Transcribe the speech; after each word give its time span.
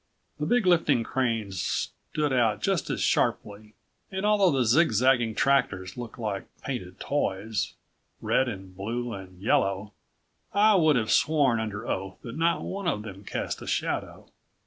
The 0.39 0.47
big 0.47 0.65
lifting 0.65 1.03
cranes 1.03 1.61
stood 1.61 2.33
out 2.33 2.59
just 2.59 2.89
as 2.89 3.01
sharply, 3.01 3.75
and 4.11 4.25
although 4.25 4.49
the 4.57 4.65
zigzagging 4.65 5.35
tractors 5.35 5.95
looked 5.95 6.17
like 6.17 6.47
painted 6.63 6.99
toys, 6.99 7.75
red 8.19 8.47
and 8.49 8.75
blue 8.75 9.13
and 9.13 9.39
yellow, 9.39 9.93
I 10.55 10.73
would 10.73 10.95
have 10.95 11.11
sworn 11.11 11.59
under 11.59 11.87
oath 11.87 12.17
that 12.23 12.35
not 12.35 12.63
one 12.63 12.87
of 12.87 13.03
them 13.03 13.23
cast 13.23 13.61
a 13.61 13.67
shadow. 13.67 14.27